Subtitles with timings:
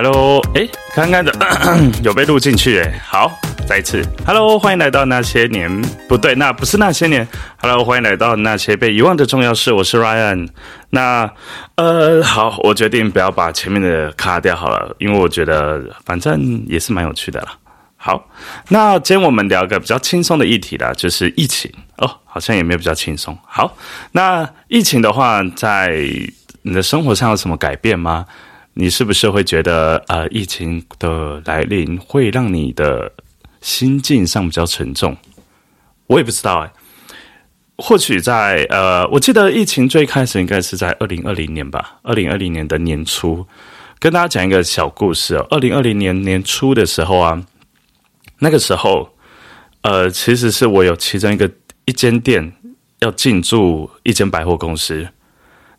[0.00, 0.64] Hello，哎，
[0.94, 1.32] 刚刚的
[2.04, 5.68] 有被录进去哎，好，再一次，Hello，欢迎来到那些年，
[6.08, 7.26] 不对，那不是那些年
[7.60, 10.50] ，Hello，欢迎来到那些被遗忘的重要事，我是 Ryan，
[10.90, 11.28] 那
[11.74, 17.48] 呃，好，我决定不要把前面的卡掉好了，因为我觉得反正也是蛮有趣的啦。
[17.96, 18.28] 好，
[18.68, 23.36] 那今天我们聊个比较轻松的议题啦，就是疫情哦，好像也没有比较轻松。
[23.44, 23.76] 好，
[24.12, 26.08] 那疫情的话，在
[26.62, 28.24] 你的生活上有什么改变吗？
[28.80, 33.12] 你是不是会觉得呃，疫情的来临会让你的
[33.60, 35.16] 心境上比较沉重？
[36.06, 36.72] 我也不知道哎，
[37.76, 43.44] 或许在呃，我记得疫情最开始应该是在二零二零年吧，二零二零年的年初，
[43.98, 45.44] 跟大家讲一个小故事哦。
[45.50, 47.44] 二零二零年年初的时候啊。
[48.38, 49.10] 那个时候，
[49.80, 51.50] 呃，其实是我有其中一个
[51.86, 52.52] 一间店
[53.00, 55.08] 要进驻一间百货公司，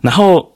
[0.02, 0.54] 然后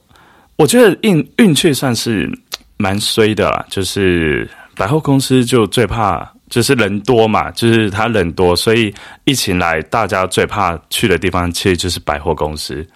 [0.56, 2.30] 我觉得运运气算是
[2.76, 8.94] 蛮衰的啦，就是百货公司就最怕就是人多嘛，就是他人多，所以
[9.24, 12.86] 疫情来大家最怕去的地方其实就是百货公司。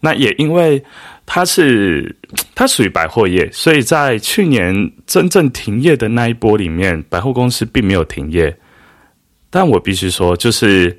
[0.00, 0.80] 那也因为
[1.26, 2.14] 它是
[2.54, 8.56] 它属于百货业，所以在去年真正停业的那一波里面，百货公司并没有停业。
[9.50, 10.96] 但我必须说，就是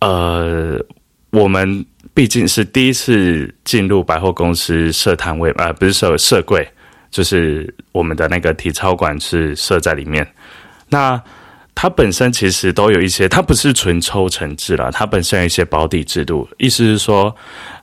[0.00, 0.78] 呃，
[1.30, 6.68] 我们毕竟是第一次进入百货公司设摊位，呃，不是设设柜，
[7.10, 10.26] 就是我们的那个体操馆是设在里面。
[10.88, 11.20] 那
[11.74, 16.46] 它本身其实都有一些，它不是纯抽成制了，它本身有一些保底制度。
[16.58, 17.34] 意思是说，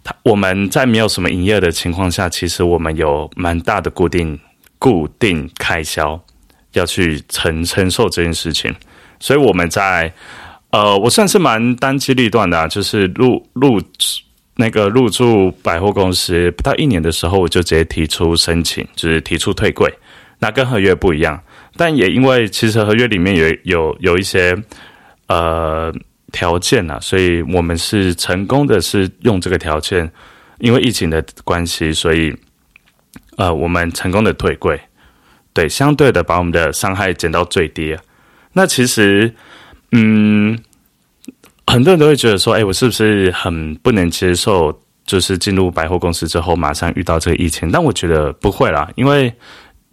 [0.03, 4.39] 它我们在没有什么营业的情况下，其实我们有蛮大的固定
[4.77, 6.23] 固定开销
[6.73, 8.73] 要去承承受这件事情。
[9.19, 10.13] 所以我们在
[10.71, 13.81] 呃，我算是蛮单机立断的啊，就是入入
[14.55, 19.91] 那个入驻百货公司不到一年的时候，我就直接提出申请，就是提出退柜。
[20.37, 21.41] 那跟合约不一样。
[21.75, 24.55] 但也因为其实合约里面有有有一些
[25.27, 25.93] 呃
[26.31, 30.11] 条件啊，所以我们是成功的是用这个条件，
[30.59, 32.35] 因为疫情的关系，所以
[33.37, 34.79] 呃我们成功的退柜，
[35.53, 37.95] 对，相对的把我们的伤害减到最低。
[38.51, 39.33] 那其实
[39.91, 40.57] 嗯，
[41.67, 47.71] 很多人都会觉得说，哎，我是不是很不能接受，就是进入百货公司之后马上遇到这个疫情？
[47.71, 49.33] 但我觉得不会啦，因为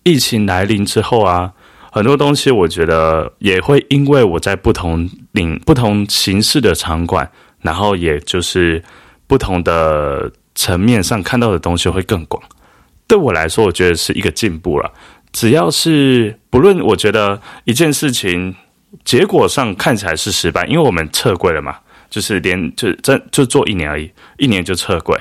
[0.02, 1.52] 疫情来临之后啊。
[1.92, 7.26] 很多东西，我觉得也会因为我在不同领不同形式的场馆，
[7.62, 8.84] 然后也就是
[9.26, 12.42] 不同的层面上看到的东西会更广。
[13.06, 14.92] 对我来说，我觉得是一个进步了。
[15.32, 18.54] 只要是不论我觉得一件事情
[19.04, 21.76] 结果上看起来是失败，因为我们撤柜了嘛，
[22.10, 25.18] 就是连就真就做一年而已，一年就撤柜。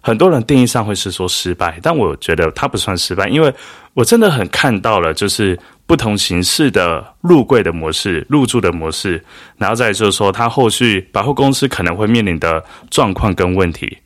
[0.00, 3.50] 很多人定义上会是说失败，但我觉得它不算失败，因为
[3.94, 9.24] 我真的很看到了，就是不同形式的入柜的模式、入住的模式，
[9.56, 13.96] 然后再就是说，它后续百货公司可能会面临的状况跟问题，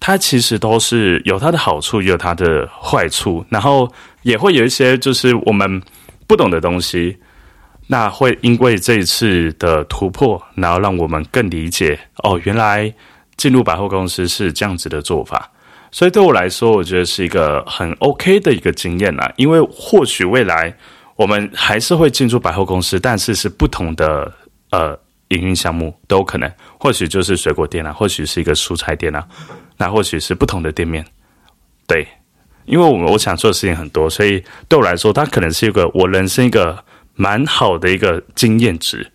[0.00, 3.88] 它其实都是有它的好处，也有它的坏处，然后
[4.22, 5.80] 也会有一些就是我们
[6.26, 7.16] 不懂的东西，
[7.86, 12.92] 那会因为这一次的突破，然后让我们更理解哦，原来。
[13.38, 15.50] 进入百货公司是这样子的做法，
[15.90, 19.32] 所以对我来说，我觉得是一个很 OK 的一个经验啦。
[19.36, 20.72] 因为或许未来
[21.16, 24.30] 我们还是会进驻百货公司，但是是不同的
[24.70, 24.96] 呃
[25.28, 26.48] 营运项目都有可能。
[26.78, 29.26] 或许就是水果店啊，或许是一个蔬菜店啊，
[29.78, 31.04] 那或许是不同的店面。
[31.88, 32.06] 对，
[32.66, 36.78] 因为我们我想做的事情很多，所以对我来说，它可能是一个我人生一个
[37.22, 39.06] 蛮好的一个经验值。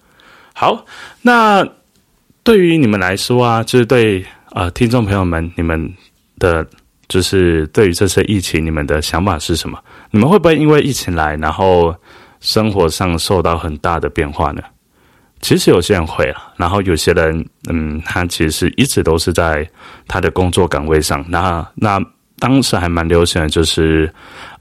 [0.53, 0.85] 好，
[1.21, 1.67] 那。
[2.47, 5.93] 对于你们来说啊，就是对啊，听众朋友们，你们
[6.39, 6.65] 的，
[7.09, 9.77] 就是对于这次疫情，你们的想法是什么？
[10.11, 11.93] 你们会不会因为疫情来，然后
[12.39, 14.61] 生活上受到很大的变化呢？
[15.41, 19.69] 其实有些人会了，然后有些人，嗯，他其实一直都是在
[20.07, 21.25] 他的工作岗位上。
[21.27, 21.99] 那那
[22.39, 24.09] 当时还蛮流行的，就是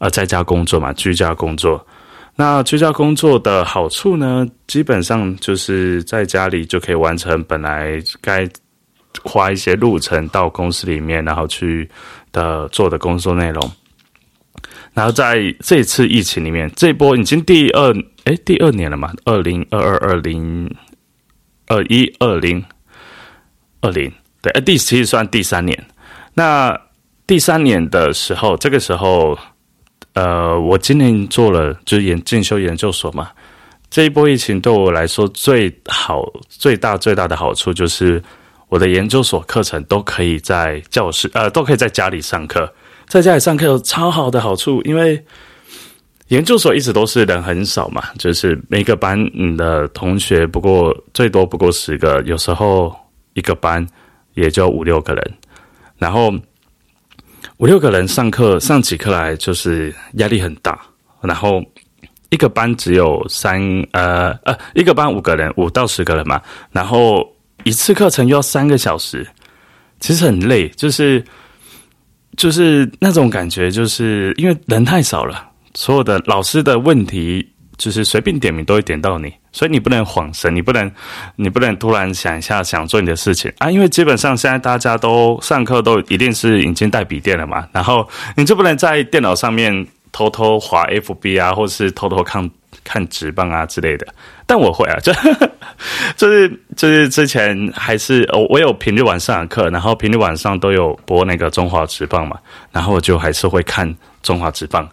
[0.00, 1.86] 呃，在家工作嘛，居家工作。
[2.38, 8.46] 那居家工作的好处呢，基本上就是在家里就可以完成本来该
[9.24, 11.88] 花一些路程到公司里面，然后去
[12.32, 13.72] 的做的工作内容。
[14.92, 17.90] 然后在这次疫情里面，这波已经第二
[18.24, 20.70] 哎第二年了嘛，二零二二二零
[21.68, 22.62] 二一二零
[23.80, 24.12] 二零
[24.42, 25.86] 对，第其实算第三年。
[26.34, 26.78] 那
[27.26, 29.38] 第三年的时候，这个时候。
[30.16, 33.28] 呃，我今年做了就是研进修研究所嘛，
[33.90, 38.22] 这一波疫情对我来说最好最大最大的好处就是
[38.70, 42.72] 我的研究所课程都可以在教室呃都可以在家里上课，
[43.06, 45.22] 在家里上课有超好的好处，因为
[46.28, 52.90] 研究所一直都是人很少嘛，就是每个班你的同学不过最多不过十个，有时候
[53.34, 53.86] 一个班
[54.32, 55.34] 也就五六个人，
[55.98, 56.32] 然后
[57.58, 60.78] 五六个人上课上起课来就是压力很大，
[61.22, 61.62] 然后
[62.28, 63.58] 一个班只有三
[63.92, 67.26] 呃呃一个班五个人五到十个人嘛，然后
[67.64, 69.26] 一次课程要三个小时，
[70.00, 71.24] 其实很累，就是
[72.36, 75.50] 就是那种感觉，就是因为人太少了。
[75.74, 77.46] 所有的老师的问题，
[77.78, 80.90] 就是随便点名都会点到你，所以你不能晃神，你不能，
[81.36, 83.70] 你不能突然想一下想做你的事情啊！
[83.70, 92.50] 因为基本上现在大家都上课都一定是已经带笔电了嘛，然后你就不能在电脑上面偷偷滑 FB 啊，或是偷偷看
[92.82, 94.06] 看直棒啊之类的。
[94.46, 95.12] 但我会啊，就
[96.16, 102.38] 就是就是之前还是我我有平日晚上的课，然后平日晚上都有播那个中华直棒嘛，
[102.72, 103.92] 然后我就还是会看
[104.22, 104.88] 中华直棒。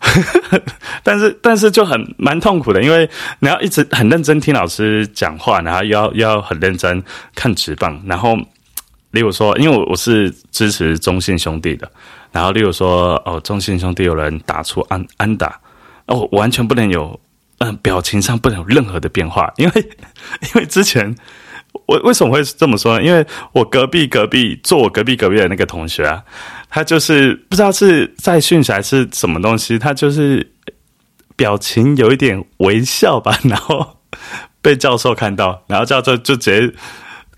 [1.02, 3.08] 但是，但是就很蛮痛苦的，因为
[3.40, 7.02] 你要一直很认真听老师讲话，然后要要很认真
[7.34, 8.36] 看纸棒，然后，
[9.10, 11.90] 例如说，因为我我是支持中信兄弟的，
[12.32, 15.60] 然后例如说，哦，中信兄弟有人打出安安打，
[16.06, 17.18] 哦，完全不能有，
[17.58, 19.88] 嗯，表情上不能有任何的变化，因为
[20.42, 21.14] 因为之前。
[21.88, 23.02] 我为什么会这么说呢？
[23.02, 26.22] 因为我隔壁隔壁坐我隔壁隔壁的那个同学啊，
[26.68, 30.52] 他就是不知道是在训还是什么东西，他就是
[31.34, 33.96] 表情有一点微笑吧，然后
[34.60, 36.74] 被教授看到，然后教授就直接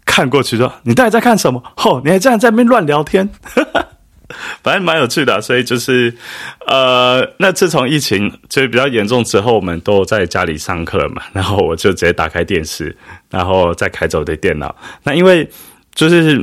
[0.05, 1.63] 看过去说：“你到底在看什么？
[1.77, 3.31] 吼，你还这样在那边乱聊天。”
[4.63, 6.15] 反正蛮有趣的，所以就是，
[6.67, 12.97] 呃，那自从疫情就比较严重之后，我们都在家里上课嘛，然后我就直接打开电视，
[13.31, 14.75] 然后再开走的电脑。
[15.03, 15.49] 那因为
[15.95, 16.37] 就是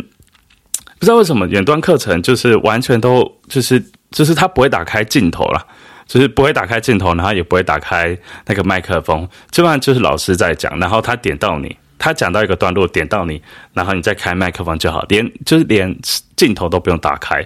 [1.00, 5.66] 不知道为什么远端课程就是完全都就是就是它不会打开镜头了，
[6.08, 13.42] 就是不会打开镜头，然后也不会打开那个麦克风，基本上就是老师在讲，然后他点到你，他讲到一个段落点到你，
[13.74, 15.98] 然后你再开麦克风就好，连就是连
[16.36, 17.46] 镜头都不用打开。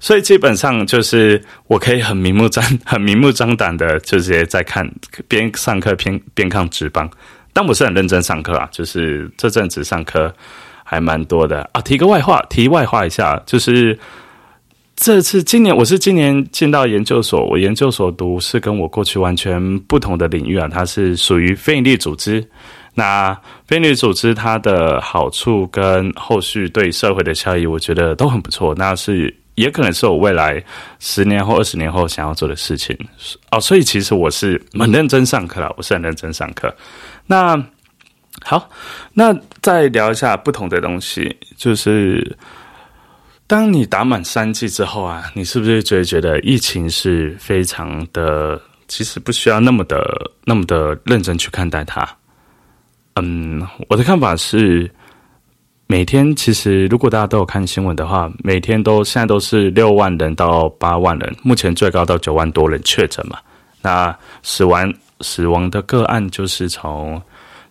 [0.00, 4.86] 所以基本上就是我可以很明目张 很明目张胆的，就直接在看
[5.28, 7.08] 边上课边边看直棒，
[7.52, 10.34] 但我是很认真上课啊，就是这阵子上课
[10.82, 11.80] 还蛮多的啊。
[11.80, 13.98] 提个外话，题外话一下，就是
[14.94, 22.46] 这次今年我是今年进到研究所，我研究所读是跟我过去完全不同的领域啊，它是属于非营利组织。
[22.94, 23.34] 那
[23.66, 28.74] 非营利组织它的好处跟后续对社会的效益，我觉得都很不错。
[28.76, 29.34] 那是。
[29.54, 30.62] 也可能是我未来
[30.98, 32.96] 十年或二十年后想要做的事情
[33.50, 36.74] 哦，所以其实我是很认真上课了，我是很认真上课。
[37.26, 37.56] 那
[38.42, 38.68] 好，
[39.12, 42.36] 那再聊一下不同的东西，就是
[43.46, 50.04] 当你打满三剂之后啊，你是不是觉得觉得疫情是非常的，其实不需要那么的
[50.44, 52.08] 那么的认真去看待它？
[53.14, 54.90] 嗯，我的看法是。
[55.94, 63.38] 每天其实，如果大家都有看新闻的话，每天都现在都是六万人到八万人，目前最高到九万多人确诊嘛。
[63.80, 64.12] 那
[64.42, 67.22] 死亡死亡的个案就是从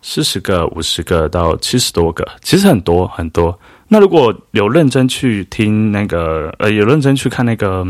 [0.01, 3.59] 四十个、五十个到七十多个，其实很多很多。
[3.89, 7.85] 那如果有认真去听那个呃，有认真去看那个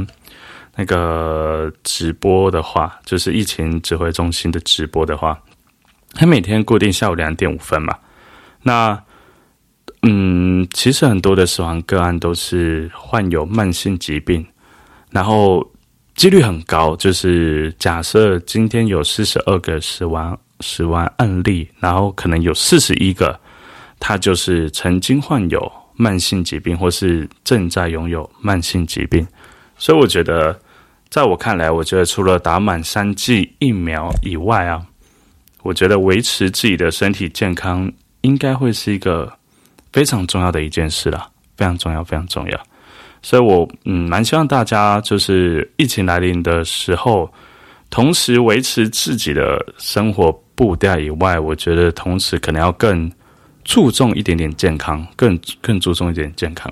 [0.76, 5.40] 那个直播的话，就是疫情指挥中心的直播的话，
[6.16, 7.96] 他每天固定下午两点五分嘛，
[8.64, 9.00] 那。
[10.06, 14.46] 嗯，其实很多的死亡个案都是患有慢性疾病，
[15.12, 15.66] 然后
[16.14, 16.94] 几率很高。
[16.98, 23.40] 就是假设今天有四十二个死亡死亡案例，然后可能有四十一个，
[23.98, 29.26] 他就是曾经患有慢性疾病，或是正在拥有慢性疾病。
[29.78, 30.60] 所以我觉得，
[31.10, 34.86] 在我看来，我觉得除了打满三剂疫苗以外啊，
[35.62, 39.32] 我觉得维持自己的身体健康，应该会是一个。
[39.94, 42.60] 非常重要的一件事了，非常重要，非常重要。
[43.22, 47.32] 所以，我嗯，蛮希望大家就是疫情来临的时候，
[47.90, 53.10] 同时维持自己的生活步调以外，我觉得同时可能要更
[53.64, 56.70] 注重一点点健康，更更注重一点健康。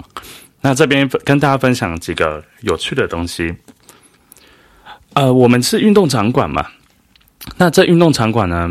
[0.59, 3.55] 那这边跟大家分享几个有趣的东西。
[5.13, 6.65] 呃，我们是运动场馆嘛，
[7.57, 8.69] 那这运动场馆呢？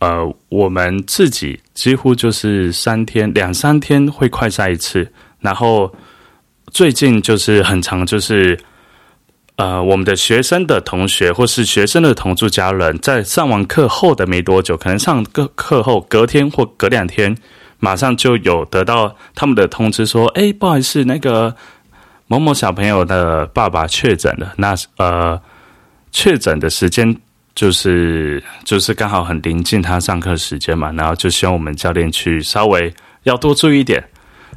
[0.00, 5.10] 呃，我们自己几乎就是三天两三天会快筛一次，
[5.40, 5.90] 然后
[6.70, 8.58] 最近就是很长，就是
[9.56, 17.36] 呃，我们的学生的同学或是学生的同住家人在上完课后的没多久，可能上个课后隔天或隔两天，
[17.78, 21.54] 马上就有得到他们的通知说，哎，不好意思，那个
[22.26, 25.40] 某某小朋友的爸爸确诊了，那呃。
[26.16, 27.16] 确诊的时间
[27.54, 32.92] 就是就是刚好很临近他上课时间嘛，然后就希望我们教练去稍微
[33.22, 34.02] 要多注意一点。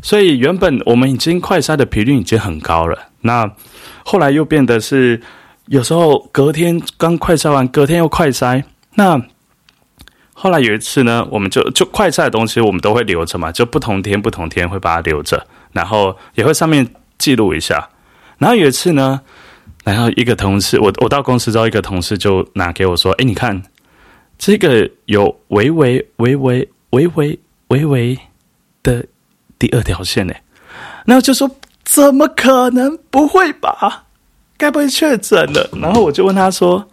[0.02, 3.52] 所以原本我们已经快筛的频率已经很高了，那
[4.04, 5.20] 后来又变得是
[5.66, 8.64] 有时候隔天刚快筛完，隔天又快筛。
[8.94, 9.20] 那
[10.34, 16.88] 后来有一次呢，我们就就快筛的东西我们都会留着嘛，就不同天不同天会把它留着，然后也会上面
[17.18, 17.90] 记录一下。
[18.38, 19.20] 然后有一次呢，
[19.94, 23.62] 然后一个同事，我我到公司之后，一个同事就拿给我说：“哎，你看
[24.38, 27.40] 这个有微微微微微微
[27.70, 28.20] 微微
[28.84, 29.06] 的。”
[29.60, 30.34] 第二条线呢？
[31.06, 31.50] 然后就说
[31.84, 32.96] 怎么可能？
[33.10, 34.04] 不会吧？
[34.56, 35.68] 该不会确诊了？
[35.82, 36.86] 然后我就问他说：“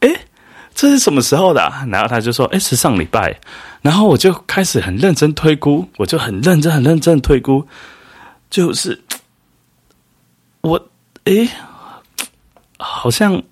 [0.00, 0.08] 哎，
[0.74, 1.60] 这是什么时候的？”
[1.92, 3.38] 然后他就说：“哎，是上礼拜。”
[3.82, 7.64] 然后我就开始很认真推估，我就很认真、很认真推估，
[8.50, 9.00] 就是
[10.62, 10.88] 我
[11.22, 11.48] 哎，
[12.78, 13.42] 好像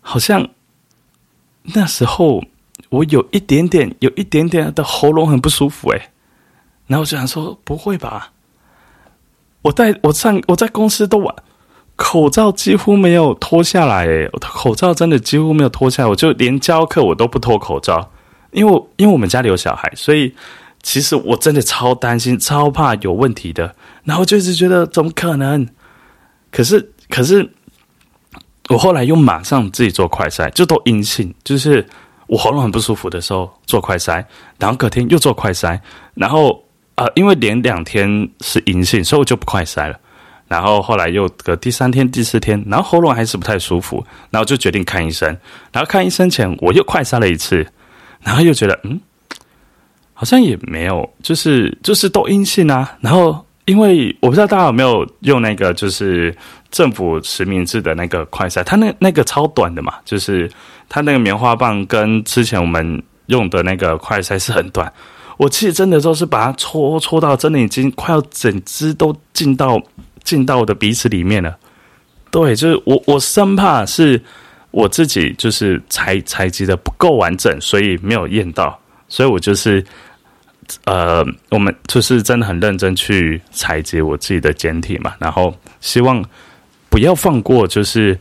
[0.00, 0.48] 好像
[1.62, 2.42] 那时候
[2.88, 6.10] 我有一点点、有一点点的喉咙很不舒服，哎。
[6.86, 8.32] 然后我就想说，不会吧？
[9.62, 11.34] 我在我上我在公司都玩，
[11.96, 18.12] 口罩几乎没有脱下来，诶，我的口罩真的几乎没有脱下来，我就连教课我都不脱口罩，
[18.52, 20.32] 因为因为我们家里有小孩，所以
[20.82, 23.74] 其实我真的超担心、超怕有问题的。
[24.04, 25.66] 然后就一直觉得怎么可能？
[26.52, 27.52] 可是可是，
[28.68, 31.86] 我后来又马上自己做快筛，就都阴性，就是
[32.26, 34.24] 我喉咙很不舒服的时候做快筛，
[34.58, 35.78] 然后隔天又做快筛，
[36.14, 36.62] 然后。
[36.96, 38.08] 呃，因为连两天
[38.40, 40.00] 是阴性，所以我就不快塞了。
[40.48, 45.28] 然后后来又隔第三天、第四天，然后喉咙还是不太舒服，然后就决定看医生。
[45.70, 47.66] 然后看医生前，我又快塞了一次，
[48.22, 48.98] 然后又觉得嗯，
[50.14, 52.96] 好像也没有，就是就是都阴性啊。
[53.02, 56.34] 然后因为我不知道大家有没有用那个，就是
[56.70, 60.50] 政府实名制的那个快塞，它那那个超短的嘛，就是
[60.88, 64.92] 它那个棉花棒跟之前我们用的那个快塞是很短。
[65.36, 69.78] 我其实真的都是把它戳戳到，真的已经快要整只都进到
[70.24, 71.56] 进到我的鼻子里面了。
[72.30, 74.20] 对，就是我我生怕是
[74.70, 78.78] 我自己就是采采集的不够完整，所以没有验到。
[79.08, 79.84] 所以我就是
[80.84, 86.24] 呃，我们就是真的很认真去采集我自己的简体嘛，然后希望
[86.96, 88.18] 不要放过，就是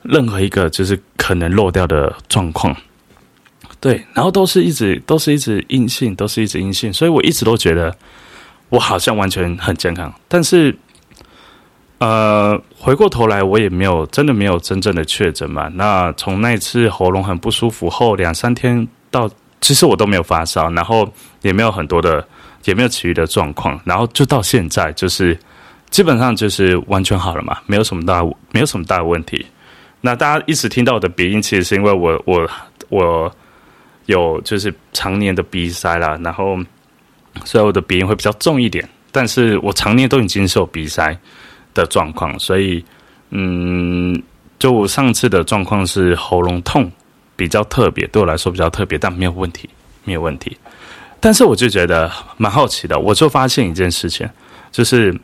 [0.00, 2.74] 任何一个就是可能漏掉的状况。
[3.80, 7.94] 对，然后都是一直都是一直阴性，都是一直阴性，所以我一直都觉得
[8.70, 10.10] 我好像完全很健康。
[10.26, 10.74] 但是，
[11.98, 15.68] 呃，回过头来，我也没有真的没有真正的确诊嘛。
[15.74, 21.12] 那从那次喉咙很不舒服后两三天到，其实我都没有发烧，然后
[21.42, 22.26] 也没有很多的，
[22.64, 25.38] 也没有其余的状况，然后就到现在，就是
[25.90, 29.44] 基本上就是完全好了嘛，没有什么大没有什么大的问题。
[30.00, 32.48] 那大家一直听到我的鼻音，其实是因为我我
[32.88, 33.32] 我。
[34.08, 36.58] 有就是常年的鼻塞啦，然后
[37.44, 41.14] 所以我的鼻音会比较重一点，但是我常年都已经是有鼻塞
[41.74, 42.82] 的状况，所以
[43.32, 44.18] 嗯，
[44.58, 46.90] 就我上次的状况是喉咙痛
[47.36, 49.68] 比较特别，对我来说比较特别，但没有问题，
[50.04, 50.56] 没有问题。
[51.20, 54.26] 但是我就觉得蛮好奇的，我就发现一件事情，
[54.72, 55.14] 就是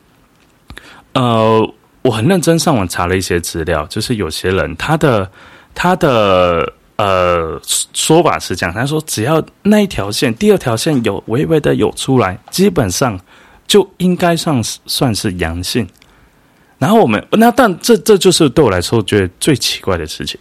[1.14, 5.30] 呃，我很认真上网查了一些资料，就是有些人他的
[5.75, 6.73] 他的。
[6.97, 7.61] 呃，
[7.92, 13.18] 说法是这样，他说只要那一条线，第二条线有微微的有出来，基本上
[13.66, 15.85] 就应该算算是阳性。
[16.78, 20.38] 然后我们那但这这就是对我来说觉得最奇怪的事情，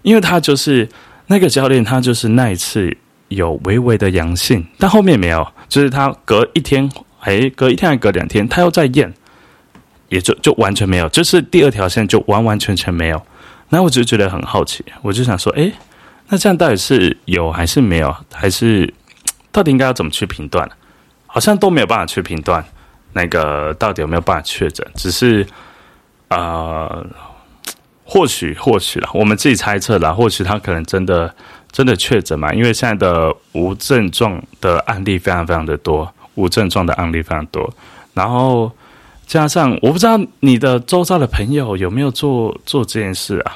[0.00, 0.88] 因为他就是
[1.26, 2.96] 那个教练，他就是那一次
[3.28, 9.12] 有微微的阳性，但后面没有，就是他隔一天，哎，隔一天还隔两天，他又在验，
[10.10, 13.20] 也就就完全没有，就是第二条线就完完全全没有。
[13.70, 15.72] 那我就觉得很好奇，我就想说，哎。
[16.32, 18.16] 那这样到底是有还是没有？
[18.32, 18.94] 还是
[19.50, 20.70] 到底应该要怎么去评断？
[21.26, 22.64] 好像都没有办法去评断
[23.14, 24.86] 那个到底有没有办法确诊。
[24.94, 25.44] 只是
[26.28, 27.04] 啊，
[28.04, 30.14] 或许或许了，我们自己猜测了。
[30.14, 31.34] 或许他可能真的
[31.72, 32.54] 真的确诊嘛？
[32.54, 37.68] 因为现在的无症状的案例非常非常的多，无症状的案例非常多。
[38.14, 38.70] 然后
[39.30, 43.54] 加上我不知道你的周遭的朋友有没有做做这件事啊？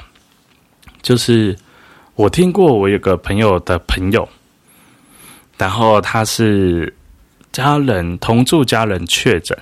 [1.01, 1.57] 就是。
[2.17, 4.29] 我听过，我有个朋友的朋友，
[5.57, 6.95] 然后他是
[7.51, 9.57] 家人同住家人确诊，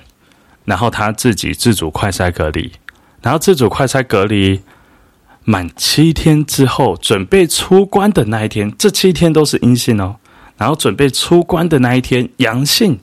[0.64, 2.70] 然后他自己自主快筛隔离，
[3.20, 4.60] 然后自主快筛隔离
[5.42, 10.14] 满七天之后，准备出关的那一天，这七天都是阴性哦，
[10.56, 13.00] 然后准备出关的那一天阳性，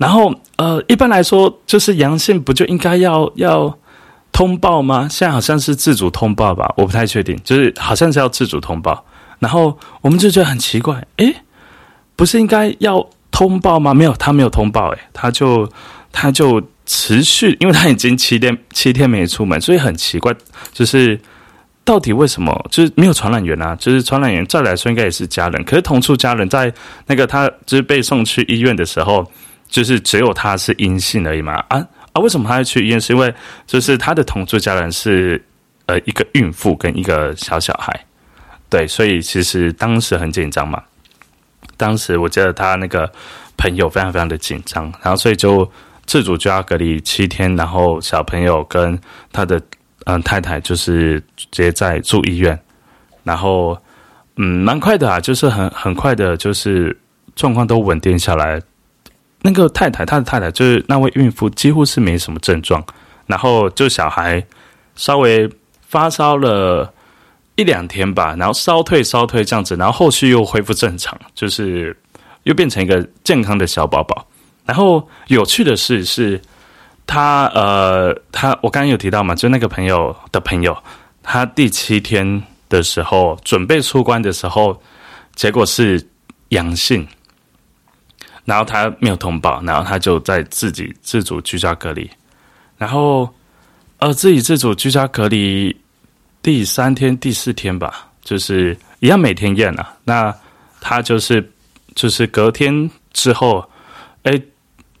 [0.00, 3.76] 然后呃，一般来说就是阳性不就应该要要。
[4.32, 5.08] 通报吗？
[5.10, 9.04] 现在好像是自主通报吧，我不太确定，就是好像是要自主通报。
[9.40, 11.34] 然后我们就觉得很奇怪，诶，
[12.14, 13.92] 不是应该要通报吗？
[13.92, 15.68] 没有，他没有通报，诶，他就
[16.12, 20.32] 他就持续，因为他已经七天七天没出门，所以很奇怪，
[20.72, 21.20] 就是
[21.84, 23.74] 到底为什么就是没有传染源啊？
[23.76, 26.72] 就是传染源再来说应该也是家人，可是同处家人在
[27.06, 29.26] 那个他就是被送去医院的时候，
[29.70, 31.54] 就是只有他是阴性而已嘛？
[31.68, 31.78] 啊
[32.12, 33.00] 啊，为什么他要去医院？
[33.00, 33.32] 是因为
[33.66, 35.42] 就是他的同住家人是
[35.86, 37.98] 呃一个孕妇跟一个小小孩。
[38.68, 40.82] 对，所以其实当时很紧张嘛。
[41.76, 43.10] 当时我记得他那个
[43.56, 45.70] 朋友非常非常的紧张，然后所以就
[46.04, 48.98] 自主就要隔离七天，然后小朋友跟
[49.32, 49.60] 他的
[50.04, 52.58] 嗯太太就是直接在住医院，
[53.22, 53.78] 然后
[54.36, 56.96] 嗯蛮快的啊，就是很很快的，就是
[57.34, 58.60] 状况都稳定下来。
[59.42, 62.84] 那个太太，她的太太就是那位孕妇，几乎是没什么症状，
[63.26, 64.44] 然后就小孩
[64.94, 65.48] 稍微
[65.86, 66.92] 发烧了。
[67.56, 71.94] 一两天吧，然后烧退烧退这样子，然后后续又恢复正常，就是
[72.44, 74.26] 又变成一个健康的小宝宝。
[74.64, 76.40] 然后有趣的事，是
[77.06, 80.74] 他呃，他我刚刚有提到嘛，就那个朋友的朋友，
[81.22, 84.80] 他第七天的时候准备出关的时候，
[85.34, 86.02] 结果是
[86.50, 87.06] 阳性，
[88.44, 92.10] 然后他没有通报，然后他就在自己自主居家隔离，
[92.76, 93.32] 然后
[93.98, 95.76] 呃自己自主居家隔离。
[96.42, 99.94] 第三天、第四天吧，就是一样每天验啊。
[100.04, 100.34] 那
[100.80, 101.52] 他就是
[101.94, 103.68] 就是隔天之后，
[104.22, 104.40] 哎，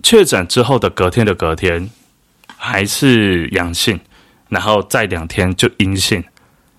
[0.02, 1.88] 确诊之后的隔天的隔天
[2.58, 3.98] 还是阳性，
[4.50, 6.22] 然后再两天就阴性。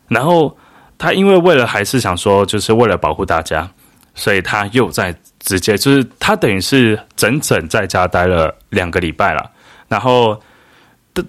[0.07, 0.55] 然后
[0.99, 3.67] 他因为为了还是想说，就是为了保护大家，
[4.15, 9.51] 所以他又在直接就是他等于是整整在家待了两个礼拜了，
[9.87, 10.41] 然后。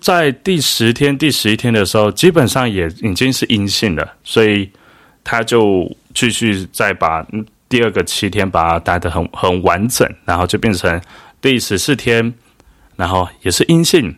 [0.01, 4.71] 在第十天、第十一天的时候，基本上也已经是阴性了，所以
[5.25, 7.27] 他就继续再把
[7.69, 11.03] 第二个七天把它待得很很完整，然后就变成
[11.41, 12.33] 第十四天，
[12.95, 14.17] 然后也是阴性，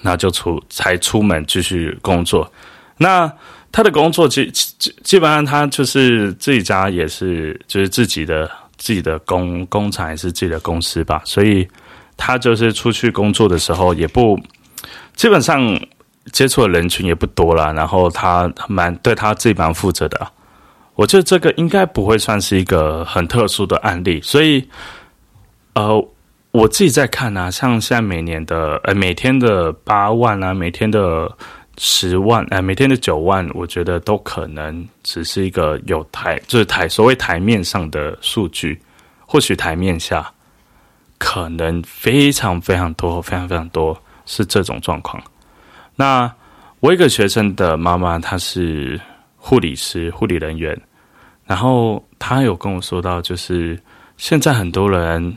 [0.00, 2.50] 然后就出才出门继续工作。
[2.96, 3.30] 那
[3.72, 11.68] 他的工作基基基本上他就是自己家也是就是自己的自己的工工厂也是自己的公司吧，所以
[12.16, 14.38] 他就是出去工作的时候也不。
[15.14, 15.78] 基本上
[16.32, 20.26] 接触的人群也不多了，然后他蛮对他自己蛮负责的。
[20.94, 24.66] 我觉得这个应该不会算是一个很特殊的案例，所以
[25.74, 26.08] 呃，
[26.52, 31.30] 我自己在看啊，像现在每年的呃每天的八万啊，每天的
[31.78, 38.80] 十万，呃每天的九万，我觉得都可能只是一个有台就是台所谓台面上的数据，
[39.26, 40.30] 或许台面下
[41.18, 43.96] 可能非常非常多，非常非常多。
[44.26, 45.20] 是这种状况。
[45.96, 46.32] 那
[46.78, 49.00] 我一个学生的妈妈，她是
[49.34, 50.78] 护理师、护理人员，
[51.46, 53.76] 然后她有跟我说到，就是
[54.18, 55.36] 现在很多人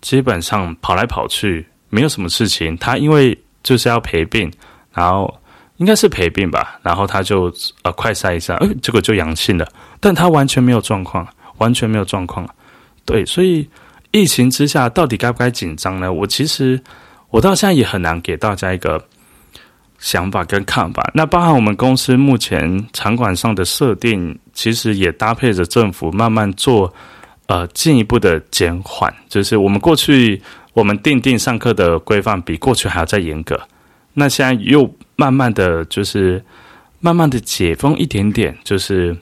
[0.00, 2.74] 基本上跑来跑去，没有什么事情。
[2.78, 4.50] 她因为就是要陪病，
[4.94, 5.38] 然后
[5.82, 9.66] 应该是陪病吧，然后他就呃快筛一下，哎，结果就阳性了，
[9.98, 11.26] 但他完全没有状况，
[11.58, 12.48] 完全没有状况。
[13.04, 13.68] 对，所以
[14.12, 16.12] 疫情之下，到底该不该紧张呢？
[16.12, 16.80] 我其实。
[17.32, 19.02] 我到现在也很难给大家一个
[19.98, 21.02] 想法跟看法。
[21.14, 26.92] 那包含我们公司目前场馆上的设定，其实也搭配着政府慢慢做
[27.46, 29.10] 呃进一步的减缓。
[29.30, 30.42] 就是我们过去
[30.74, 33.58] 我们定定上课的规范比过去还要再严格，
[34.14, 36.44] 那现在又慢慢的就是
[37.00, 39.16] 慢慢的解封一点点，就是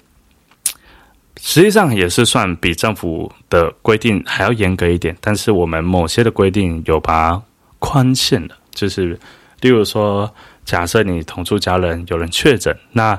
[1.40, 5.16] 实际上也是算比政府的规定还要严格一点。
[5.20, 7.42] 但是我们某些的规定有把。
[7.82, 9.18] 宽限的，就是
[9.62, 10.30] 例如说，
[10.66, 13.18] 假设你同住家人有人确诊，那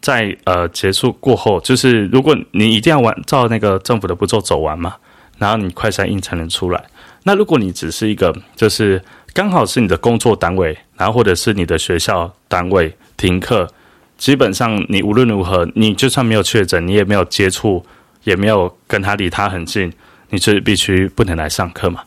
[0.00, 4.96] 在呃结束过后，就是如果你一定要完照那个政府的步骤走完嘛，
[5.38, 6.84] 然后你快筛阴才能出来。
[7.22, 13.68] 那如果你只是一个，就是刚好是你的工作单位，然后或者是你的学校单位停课，
[14.16, 17.84] 基本上你无论如何，你就算没有确诊，你也没有接触，
[18.24, 19.92] 也没有跟他离他很近，
[20.30, 22.02] 你是必须不能来上课嘛？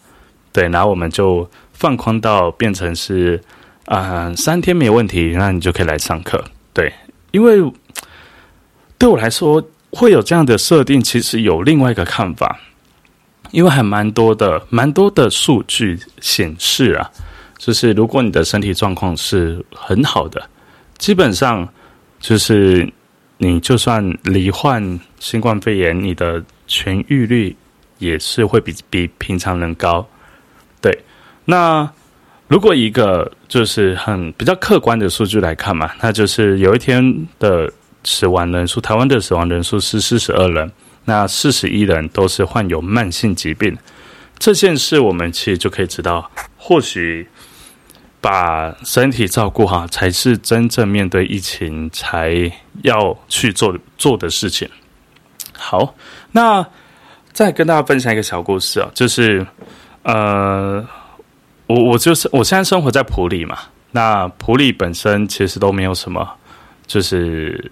[0.51, 1.49] 对，然后我们就。
[1.77, 3.38] 放宽到变成是
[3.88, 6.41] 啊三天没问题，那你就可以来上课。
[6.71, 6.89] 对，
[7.31, 7.61] 因为
[8.97, 9.61] 对我来说
[9.91, 12.57] 会有这样的设定，其实有另外一个看法，
[13.55, 17.09] 因为还蛮多的，蛮多的数据显示啊，
[17.57, 20.45] 就是如果你的身体状况是很好的，
[20.97, 21.65] 基本上
[22.19, 22.85] 就是
[23.37, 27.55] 你就算罹患新冠肺炎，你的痊愈率
[27.97, 30.05] 也是会比比平常人高。
[30.81, 30.93] 对。
[31.45, 31.89] 那
[32.49, 37.71] 如果一个就是很比较客观的数据来看嘛，那就是有一天的
[38.03, 40.69] 死亡人数，台湾的死亡人数是四十二人，
[41.05, 43.77] 那四十一人都是患有慢性疾病。
[44.37, 47.27] 这件事我们其实就可以知道，或许
[48.19, 52.51] 把身体照顾好，才是真正面对疫情才
[52.83, 54.69] 要去做做的事情。
[55.53, 55.95] 好，
[56.31, 56.65] 那
[57.31, 59.47] 再跟大家分享一个小故事啊，就是
[60.03, 60.85] 呃。
[61.67, 63.57] 我我就是我现在生活在普里嘛，
[63.89, 66.23] 那普里本身其实都没有什么，
[66.85, 67.71] 就是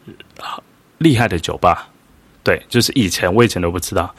[0.98, 1.88] 厉害的酒吧，
[2.44, 4.14] 对，就是以前我以前都不知道，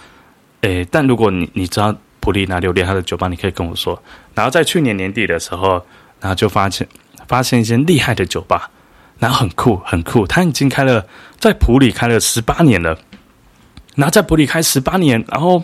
[0.63, 4.03] 诶，但如果你你知道普里哪里有厉害的酒吧，你可以跟我说。
[4.35, 5.85] 然后在去年年底的时候，
[6.21, 6.89] 然后就发现
[7.29, 8.71] 发现一间厉害的酒吧，
[9.19, 11.07] 然后很酷很酷，他已经开了
[11.39, 12.99] 在普里开了十八年了，
[13.95, 15.63] 然后在普里开十八年，然后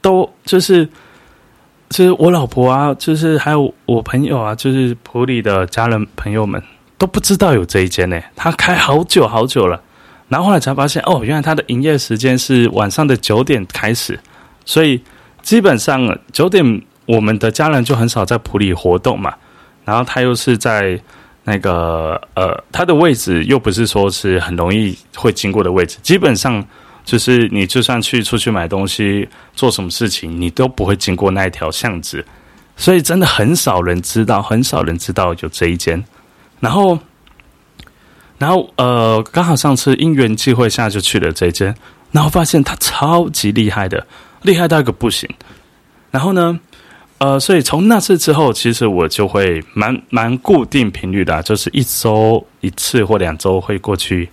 [0.00, 0.88] 都就是。
[1.92, 6.62] 就是我老婆啊，就是还有我朋友啊，就是普里的家人朋友们
[6.96, 8.22] 都不知道有这一间呢。
[8.36, 9.82] 他开好久好久了，
[10.30, 14.18] 然后后来才发现哦，原来他的营业时间是晚上的九点开始，
[14.64, 14.98] 所以
[15.42, 16.64] 基本上九点
[17.04, 19.34] 我们的家人就很少在普里活动嘛。
[19.84, 20.98] 然后他又是在
[21.44, 26.64] 那个呃，他的位置又不是说是很容易会经过的位置，基本上。
[27.02, 32.24] 就是你就算去出去买东西做什么事情，你都不会经过那一条巷子，
[32.76, 36.04] 所以真的很少人知道，很少人知道有这一间。
[36.60, 36.96] 然后，
[38.40, 41.76] 然后呃，刚好上次因缘际会下就去了这间，
[42.10, 44.06] 然后发现它超级厉害的，
[44.42, 45.28] 厉害到一个不行。
[46.10, 46.58] 然后呢，
[47.18, 54.30] 呃，所以从那次之后，其实我就会蛮蛮固定频率的，就是一周一次或两周会过去。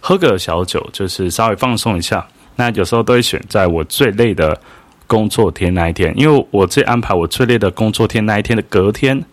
[0.00, 2.26] 喝个小酒，就是稍微放松一下。
[2.56, 4.60] 那有时候都会选在我最累的
[5.06, 9.24] 工作天那一天，因为我最安排我最累的工作天那一天的隔天，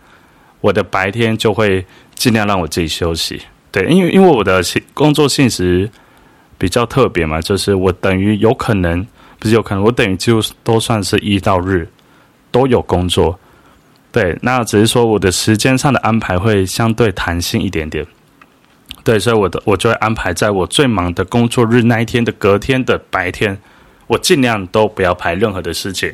[0.62, 3.42] 我的白天就会尽量让我自己休息。
[3.74, 4.62] 对，因为因为我的
[4.94, 5.90] 工作性质
[6.60, 9.06] 比较特别嘛，就是我等于有可能
[9.40, 11.90] 不是有可能，我等于就都算是一到日
[12.52, 13.38] 都有工作。
[14.12, 18.06] 对，那只是说我的时间上的安排会相对弹性一点点。
[19.04, 23.60] 对，所以我的我就会安排在我最忙的工作日那一天的隔天的白天，
[24.06, 26.14] 我尽量都不要排任何的事情，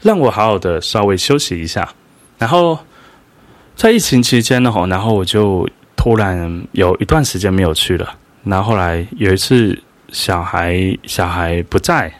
[0.00, 1.86] 让我好好的稍微休息一下。
[2.38, 2.78] 然后
[3.76, 5.68] 在疫情期间呢，吼，然后我就
[5.98, 8.14] 突然有一段时间没有去了。
[8.44, 9.78] 然后后来有一次
[10.10, 12.10] 小孩小孩不在，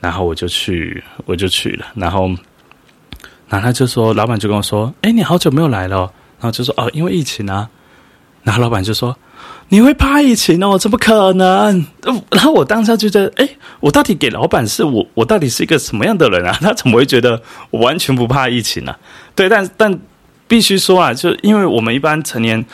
[0.00, 1.86] 然后我就去我就去了。
[1.94, 2.28] 然后
[3.48, 5.98] 然后他就说，老板就跟我说：“哎，你好久没有来了。”
[6.38, 7.70] 然后就说：“哦，因为疫情啊。”
[8.42, 9.16] 然后老板就说
[9.70, 10.76] ：“你会怕疫情哦？
[10.76, 11.86] 怎么可能？”
[12.30, 13.48] 然后我当下就觉得：“哎，
[13.80, 16.58] 我到底给老板是我，我到底是一个什么样的人啊？
[16.60, 17.40] 他怎么会觉得
[17.70, 18.94] 我完全不怕疫情呢？”
[19.34, 19.98] 对，但但
[20.46, 22.64] 必须说啊，就因为我们一般成年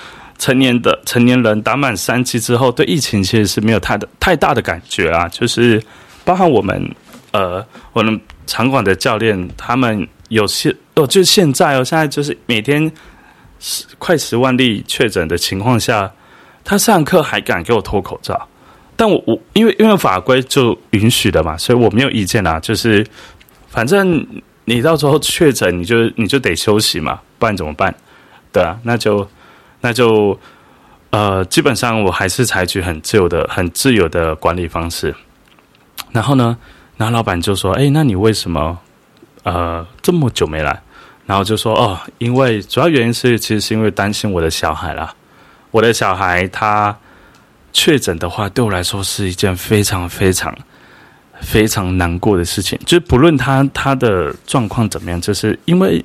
[0.42, 5.28] 成年的成年人打满三期之后，对疫情其实是没有太的太大的感觉啊。
[5.28, 5.80] 就是
[6.24, 6.94] 包含我们
[7.30, 12.90] 呃，我们场馆的教练，他们有些哦，就现在哦，现在就是每天。
[13.64, 16.12] 十快十万例确诊的情况下，
[16.64, 18.48] 他上课还敢给我脱口罩？
[18.96, 22.58] 但我我因为因为法规就允许的嘛，所以我没有意见啊。
[22.58, 23.06] 就是
[23.68, 24.26] 反正
[24.64, 27.94] 你到时候确诊，你就你就得休息嘛，不然怎么办？
[28.50, 29.24] 对啊，那就
[29.82, 30.38] 那就
[31.10, 35.14] 呃，基本上我还是采取很自由的、很自由的管理方式。
[36.10, 36.56] 然后呢，
[36.96, 38.78] 然后老板就说：“哎，那你为什么
[39.42, 40.80] 呃这么久没来？”
[41.26, 45.14] 然后就说哦，因为主要原因是，其实是因为担心我的小孩啦。
[45.70, 46.96] 我的小孩他
[47.72, 50.54] 确诊的话，对我来说是一件非常非常
[51.40, 52.78] 非常难过的事情。
[52.84, 56.04] 就是不论他他的状况怎么样，就是因为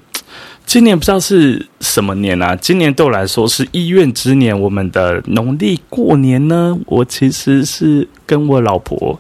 [0.67, 2.55] 今年不知道是什么年啊。
[2.55, 4.57] 今年对我来说是医院之年。
[4.61, 9.19] 我们的农历过年呢，我其实是跟我老婆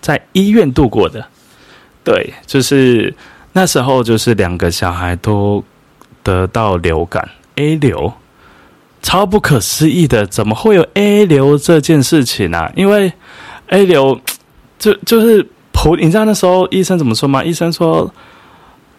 [0.00, 1.24] 在医院度过的。
[2.02, 3.14] 对，就是。
[3.52, 5.64] 那时候就是两个小孩都
[6.22, 8.12] 得到流感 A 流，
[9.00, 12.70] 超不可思议的，怎么会有 A 流这件事情呢？
[12.76, 13.10] 因为
[13.68, 14.20] A 流
[14.78, 17.42] 就就是普，你知道那时候医生怎么说吗？
[17.42, 18.12] 医生说，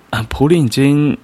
[0.10, 1.16] 啊，普林已经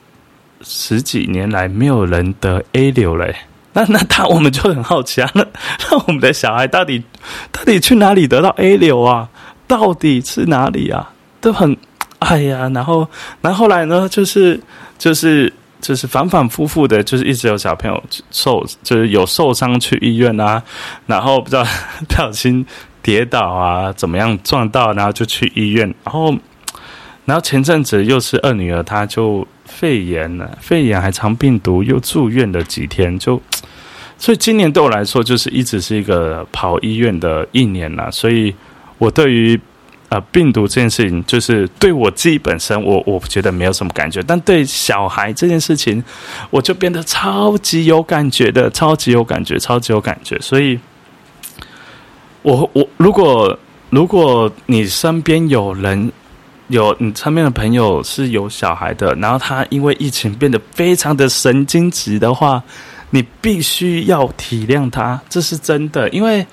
[0.63, 3.31] 十几年来没有人得 A 流了。
[3.73, 5.45] 那那他我们就很好奇啊，那
[5.89, 7.03] 那我们的小孩到底
[7.51, 9.27] 到底去哪里得到 A 流啊？
[9.67, 11.11] 到底是哪里啊？
[11.41, 11.75] 都很。
[12.19, 13.05] 哎呀，然后，
[13.41, 14.07] 然后后来呢？
[14.07, 14.57] 就是，
[14.97, 20.63] 就是，就是反反复复的，就是一直有小朋友受，就是有受伤去医院啊，
[21.05, 21.65] 然后不知道
[22.07, 22.65] 不小心
[23.01, 26.33] 跌倒啊，怎么样撞到，然后就去医院，然后，
[27.25, 33.41] 然后前阵子又是二女儿，她就肺炎呢，肺炎还长病毒，又住院了几天，就
[34.17, 38.11] 所以今年对我来说就是一直是一个跑医院的一年了。
[38.11, 38.53] 所以
[38.97, 39.59] 我对于
[40.09, 46.03] 呃病毒这件事情，就是对我自己本身，我我觉得没有什么感觉，但对小孩这件事情，
[46.49, 50.37] 我就变得超级有感觉的，超级有感觉，超级有感觉。
[50.39, 50.79] 所以，
[52.43, 53.57] 我我如果
[53.89, 56.11] 如果你身边有人。
[56.73, 62.61] 有你身边的朋友是有小孩的，然后他因为疫情变得非常的神经质的话，
[63.11, 66.09] 你必须要体谅他，这是真的。
[66.09, 66.43] 因为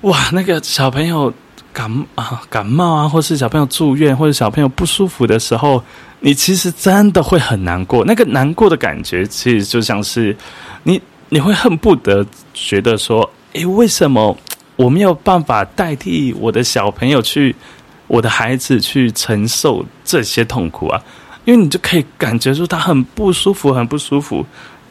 [0.00, 1.32] 哇，那个小朋友
[1.72, 5.80] 感啊感冒啊，或是小朋友住院，或者小朋友不舒服的时候，
[6.18, 8.04] 你其实真的会很难过。
[8.04, 10.36] 那个难过的感觉，其实就像是
[10.82, 14.36] 你你会恨不得觉得说，诶，为什么
[14.74, 17.54] 我没有办法代替我的小朋友去？
[18.10, 21.00] 我的孩子去承受这些痛苦啊，
[21.44, 24.44] 因为你就可以感觉出他很不舒服，很不舒服，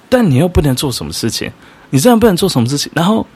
[0.08, 1.52] 但你又不能做什么事情，
[1.90, 3.28] 你这样不能做什么事情，然后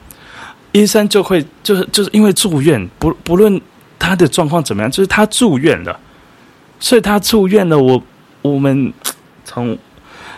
[0.72, 3.60] 医生就会就是就是因为住院，不不论
[3.98, 6.00] 他的状况怎么样，就是他住院了，
[6.80, 8.02] 所以他住院了，我
[8.40, 8.90] 我们
[9.44, 9.76] 从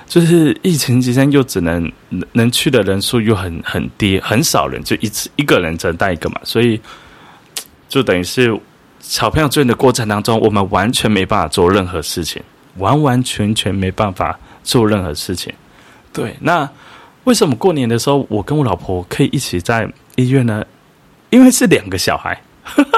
[0.08, 1.88] 就是疫情期间又只能
[2.32, 6.80] 能去的人数又很很低，很少人，就一次一个人只能带一个嘛，所以
[7.88, 8.60] 就等于是。
[9.08, 12.42] 小朋友追的过程当中，我们完全没办法做任何事情，
[12.78, 15.54] 完完全全没办法做任何事情。
[16.12, 16.68] 对，那
[17.22, 20.64] 为什么过年的时候我跟我老婆可以一起在医院呢？
[21.30, 22.36] 因为是两个小孩。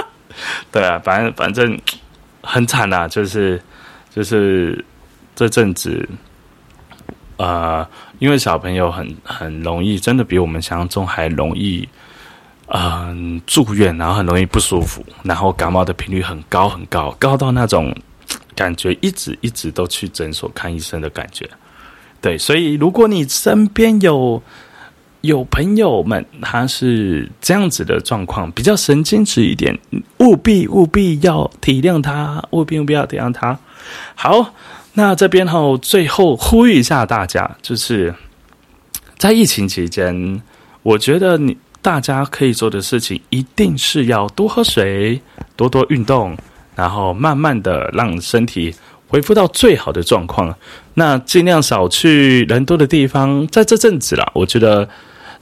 [0.72, 1.78] 对啊，反正反正
[2.42, 3.60] 很惨啊，就是
[4.10, 4.82] 就是
[5.36, 6.08] 这阵子，
[7.36, 7.86] 呃，
[8.18, 11.86] 因为小朋友很很容易，真的比我们想象中还容易。
[12.70, 17.96] 嗯，住院然后很容易不舒服，然后感冒的频率很高很高，高到那种
[18.54, 21.48] 感觉一直一直都去诊所看医生的感觉。
[22.20, 24.42] 对，所以如果你身边有
[25.22, 29.74] 有朋友们他是这样子的状况，比较神经质一点，
[30.18, 33.58] 务必务必要体谅他，务必务必要体谅他。
[34.14, 34.52] 好，
[34.92, 38.14] 那这边哈最后呼吁一下大家，就是
[39.16, 40.42] 在疫情期间，
[40.82, 41.56] 我觉得你。
[41.80, 45.22] 大家可以做的事情，一定是要多喝水、
[45.54, 46.36] 多多运动，
[46.74, 48.74] 然后慢慢的让身体
[49.06, 50.54] 恢复到最好的状况。
[50.94, 53.46] 那尽量少去人多的地方。
[53.46, 54.88] 在这阵子啦，我觉得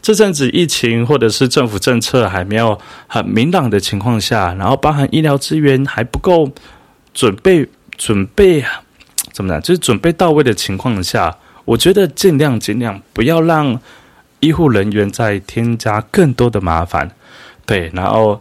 [0.03, 6.53] 这阵子疫情或者是政府政策还没有很明朗的情况下，然后包含医疗资源还不够
[7.15, 8.83] 准备、准备啊
[9.33, 13.81] 怎么讲，就是准备到位的情况下，我觉得尽量尽量不要让。
[14.47, 17.11] 医护人员在添加更多的麻烦，
[17.67, 18.41] 对，然后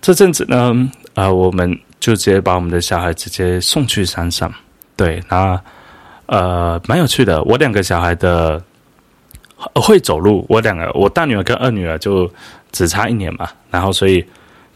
[0.00, 0.72] 这阵子呢，
[1.14, 4.52] 呃，我们就直接把我们的小孩直接送去山上，
[4.96, 5.60] 对，那
[6.26, 7.42] 呃，蛮有趣的。
[7.42, 8.62] 我两个小孩的
[9.74, 12.30] 会走路，我两个，我大女儿跟二女儿就
[12.70, 14.24] 只差一年嘛，然后所以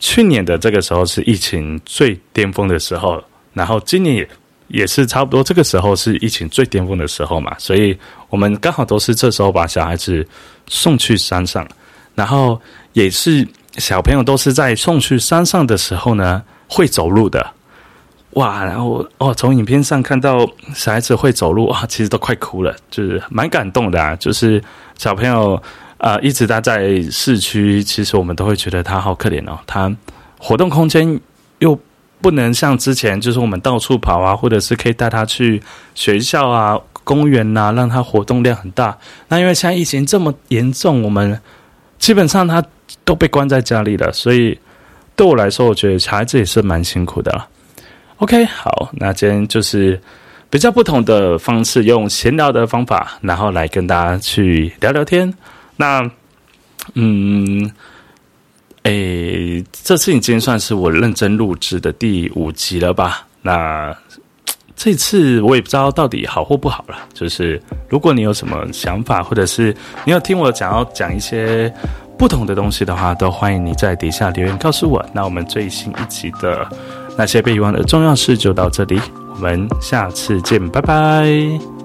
[0.01, 4.29] 去年的这个时候是疫情最巅峰的时候，然后今年也。
[4.69, 7.97] 也是差不多这个时候是疫情最巅峰的时候嘛，所以
[8.29, 10.27] 我们刚好都是这时候把小孩子
[10.67, 11.67] 送去山上，
[12.15, 12.61] 然后
[12.93, 13.47] 也是
[13.79, 17.47] 小朋友都是在送去山上的时候呢会走路的，
[18.31, 18.65] 哇！
[18.65, 24.17] 然后哦，从影片上看到小孩子会走路哇，其实都快哭了，就是蛮感动的啊。
[24.17, 24.63] 就是
[24.99, 25.63] 小朋友
[25.99, 29.95] 啊一直待在市区，其实我们都会觉得他好可怜哦，他
[30.39, 31.21] 活动空间
[31.61, 31.79] 又。
[32.21, 35.63] 不能像之前，就是我们到处跑啊，或者是可以带他去
[35.95, 38.97] 学校啊、公园呐，让他活动量很大。
[39.29, 41.41] 那因为现在疫情这么严重，我们
[41.99, 42.65] 基本上他
[43.05, 44.59] 都被关在家里了，所以
[45.15, 47.47] 对我来说，我觉得小孩子也是蛮辛苦的了。
[48.17, 50.01] OK，好，那今天就是
[50.49, 55.33] 比较不同的方式，用闲聊的方法，然后来跟大家去聊聊天。
[55.77, 56.11] 那，
[56.95, 57.71] 嗯。
[58.87, 63.27] 诶，这次已经算是我认真录制的第五集了吧？
[63.43, 63.93] 那
[64.77, 66.97] 这次我也不知道到底好或不好了。
[67.13, 71.73] 就是如果你有什么想法，或者是你要听我讲要讲一些
[72.17, 75.05] 不同的东西的话，都欢迎你在底下留言告诉我。
[75.13, 76.65] 那我们最新一集的
[77.19, 79.01] 那些被遗忘的重要事就到这里，
[79.35, 81.76] 我们下次见，拜拜。